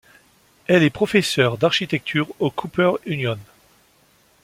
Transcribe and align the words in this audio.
Elle 0.65 0.81
est 0.81 0.89
professeur 0.89 1.59
d'architecture 1.59 2.27
au 2.39 2.49
Cooper 2.49 2.89
Union. 3.05 3.37